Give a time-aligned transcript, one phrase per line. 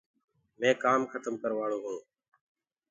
[0.59, 2.03] مينٚ ڪآم کتم ڪرواݪو هونٚ۔